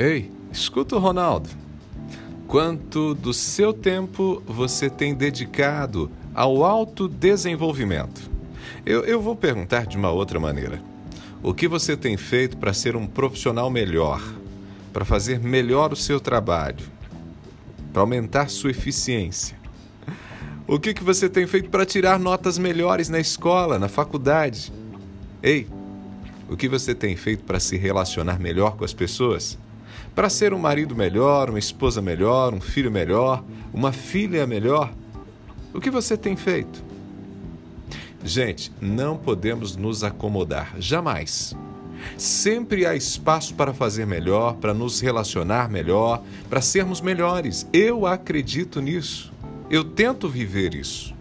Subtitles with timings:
[0.00, 1.50] Ei, escuta o Ronaldo.
[2.48, 8.30] Quanto do seu tempo você tem dedicado ao autodesenvolvimento?
[8.86, 10.82] Eu, eu vou perguntar de uma outra maneira.
[11.42, 14.22] O que você tem feito para ser um profissional melhor?
[14.90, 16.86] Para fazer melhor o seu trabalho?
[17.92, 19.54] Para aumentar sua eficiência?
[20.66, 24.72] O que, que você tem feito para tirar notas melhores na escola, na faculdade?
[25.42, 25.68] Ei,
[26.48, 29.58] o que você tem feito para se relacionar melhor com as pessoas?
[30.14, 34.92] Para ser um marido melhor, uma esposa melhor, um filho melhor, uma filha melhor?
[35.72, 36.82] O que você tem feito?
[38.24, 41.54] Gente, não podemos nos acomodar, jamais.
[42.16, 47.66] Sempre há espaço para fazer melhor, para nos relacionar melhor, para sermos melhores.
[47.72, 49.32] Eu acredito nisso.
[49.70, 51.14] Eu tento viver isso.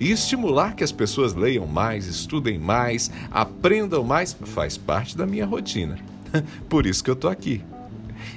[0.00, 5.46] E estimular que as pessoas leiam mais, estudem mais, aprendam mais, faz parte da minha
[5.46, 5.98] rotina.
[6.68, 7.62] Por isso que eu estou aqui.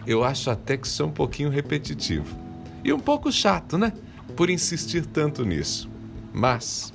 [0.06, 2.36] Eu acho até que isso é um pouquinho repetitivo.
[2.84, 3.94] E um pouco chato, né?
[4.36, 5.90] Por insistir tanto nisso.
[6.34, 6.94] Mas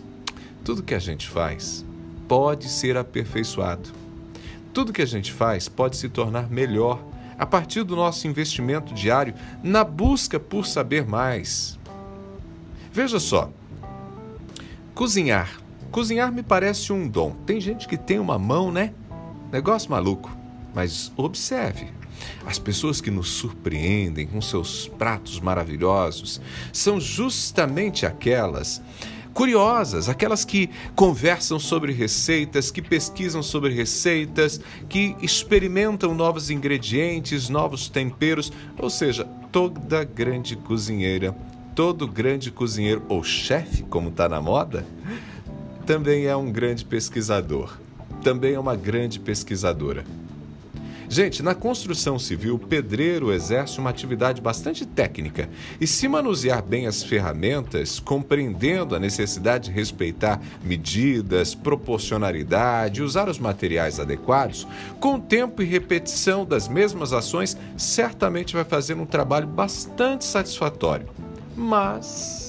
[0.64, 1.84] tudo que a gente faz
[2.26, 3.90] pode ser aperfeiçoado.
[4.72, 7.02] Tudo que a gente faz pode se tornar melhor
[7.38, 11.78] a partir do nosso investimento diário na busca por saber mais.
[12.92, 13.50] Veja só,
[14.94, 15.58] Cozinhar.
[15.90, 17.32] Cozinhar me parece um dom.
[17.44, 18.94] Tem gente que tem uma mão, né?
[19.50, 20.30] Negócio maluco.
[20.72, 21.88] Mas observe.
[22.44, 26.40] As pessoas que nos surpreendem com seus pratos maravilhosos
[26.72, 28.82] são justamente aquelas
[29.32, 37.88] curiosas, aquelas que conversam sobre receitas, que pesquisam sobre receitas, que experimentam novos ingredientes, novos
[37.88, 41.34] temperos, ou seja, toda grande cozinheira
[41.74, 44.86] todo grande cozinheiro ou chefe, como está na moda,
[45.84, 47.76] também é um grande pesquisador,
[48.22, 50.04] também é uma grande pesquisadora.
[51.14, 55.48] Gente, na construção civil, pedreiro exerce uma atividade bastante técnica
[55.80, 63.38] e, se manusear bem as ferramentas, compreendendo a necessidade de respeitar medidas, proporcionalidade, usar os
[63.38, 64.66] materiais adequados,
[64.98, 71.06] com tempo e repetição das mesmas ações, certamente vai fazer um trabalho bastante satisfatório.
[71.56, 72.43] Mas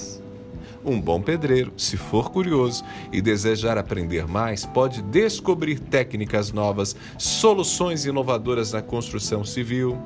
[0.86, 8.06] um bom pedreiro, se for curioso e desejar aprender mais, pode descobrir técnicas novas, soluções
[8.06, 9.98] inovadoras na construção civil.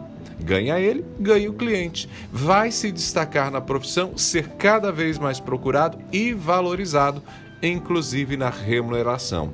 [0.41, 2.09] Ganha ele, ganha o cliente.
[2.31, 7.21] Vai se destacar na profissão, ser cada vez mais procurado e valorizado,
[7.61, 9.53] inclusive na remuneração.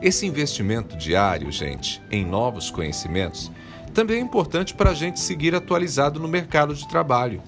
[0.00, 3.50] Esse investimento diário, gente, em novos conhecimentos,
[3.92, 7.42] também é importante para a gente seguir atualizado no mercado de trabalho.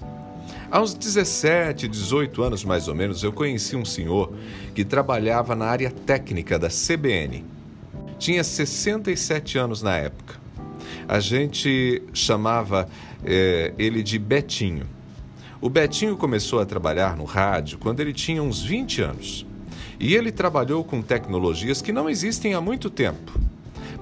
[0.71, 4.31] Há uns 17, 18 anos mais ou menos, eu conheci um senhor
[4.73, 7.43] que trabalhava na área técnica da CBN.
[8.17, 10.39] Tinha 67 anos na época.
[11.09, 12.87] A gente chamava
[13.25, 14.87] é, ele de Betinho.
[15.59, 19.45] O Betinho começou a trabalhar no rádio quando ele tinha uns 20 anos.
[19.99, 23.37] E ele trabalhou com tecnologias que não existem há muito tempo.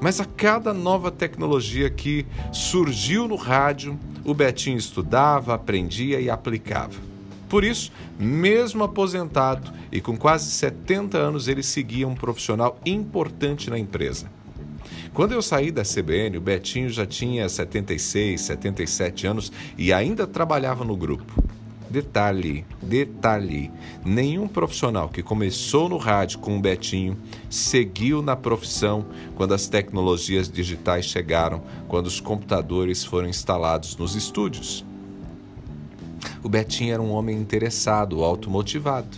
[0.01, 7.09] Mas a cada nova tecnologia que surgiu no rádio, o Betinho estudava, aprendia e aplicava.
[7.49, 13.77] Por isso, mesmo aposentado e com quase 70 anos, ele seguia um profissional importante na
[13.77, 14.31] empresa.
[15.13, 20.85] Quando eu saí da CBN, o Betinho já tinha 76, 77 anos e ainda trabalhava
[20.85, 21.38] no grupo.
[21.89, 23.71] Detalhe, detalhe:
[24.05, 27.17] nenhum profissional que começou no rádio com o Betinho
[27.49, 34.85] seguiu na profissão quando as tecnologias digitais chegaram, quando os computadores foram instalados nos estúdios.
[36.43, 39.17] O Betinho era um homem interessado, automotivado.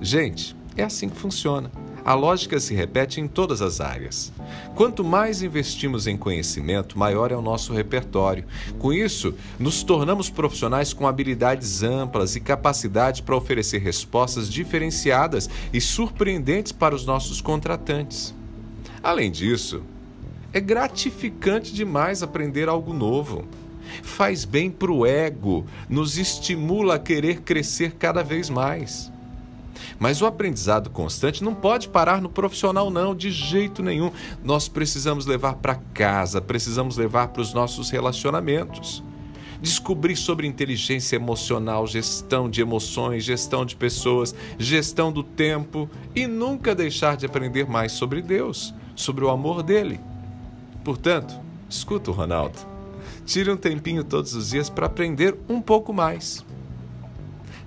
[0.00, 1.70] Gente, é assim que funciona.
[2.10, 4.32] A lógica se repete em todas as áreas.
[4.74, 8.44] Quanto mais investimos em conhecimento, maior é o nosso repertório.
[8.80, 15.80] Com isso, nos tornamos profissionais com habilidades amplas e capacidade para oferecer respostas diferenciadas e
[15.80, 18.34] surpreendentes para os nossos contratantes.
[19.00, 19.80] Além disso,
[20.52, 23.44] é gratificante demais aprender algo novo.
[24.02, 29.12] Faz bem para o ego, nos estimula a querer crescer cada vez mais.
[29.98, 34.10] Mas o aprendizado constante não pode parar no profissional, não, de jeito nenhum.
[34.42, 39.02] Nós precisamos levar para casa, precisamos levar para os nossos relacionamentos.
[39.60, 46.74] Descobrir sobre inteligência emocional, gestão de emoções, gestão de pessoas, gestão do tempo e nunca
[46.74, 50.00] deixar de aprender mais sobre Deus, sobre o amor dele.
[50.82, 51.38] Portanto,
[51.68, 52.58] escuta o Ronaldo.
[53.26, 56.42] Tire um tempinho todos os dias para aprender um pouco mais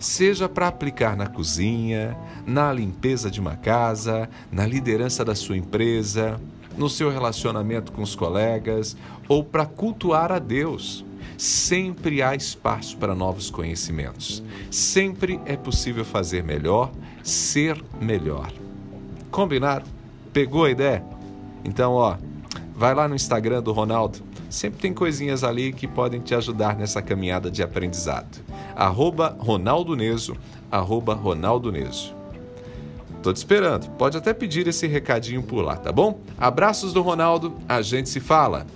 [0.03, 6.39] seja para aplicar na cozinha, na limpeza de uma casa, na liderança da sua empresa,
[6.77, 8.97] no seu relacionamento com os colegas
[9.29, 11.05] ou para cultuar a Deus.
[11.37, 14.43] Sempre há espaço para novos conhecimentos.
[14.69, 16.91] Sempre é possível fazer melhor,
[17.23, 18.51] ser melhor.
[19.31, 19.89] Combinado?
[20.33, 21.03] Pegou a ideia?
[21.63, 22.17] Então, ó,
[22.75, 24.19] vai lá no Instagram do Ronaldo.
[24.49, 28.42] Sempre tem coisinhas ali que podem te ajudar nessa caminhada de aprendizado.
[28.75, 30.35] Arroba Ronaldo Neso,
[30.71, 32.15] arroba Ronaldo Neso.
[33.21, 33.89] Tô te esperando.
[33.91, 36.19] Pode até pedir esse recadinho por lá, tá bom?
[36.37, 38.67] Abraços do Ronaldo, a gente se fala.